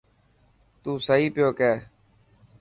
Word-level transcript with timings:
تون 0.81 0.95
صحيح 1.07 1.27
پيو 1.35 1.49
ڪيهه. 1.59 1.77